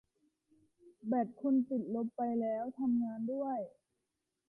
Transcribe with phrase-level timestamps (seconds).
[1.07, 3.59] แบตคนติดลบไปแล้ว ทำงานด้วย